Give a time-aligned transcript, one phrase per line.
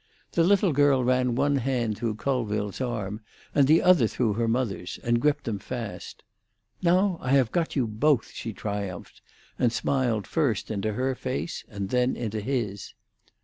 [0.31, 3.21] The little girl ran one hand through Colville's arm,
[3.53, 6.23] and the other through her mother's, and gripped them fast.
[6.81, 9.21] "Now I have got you both," she triumphed,
[9.59, 12.95] and smiled first into her face, and then into his.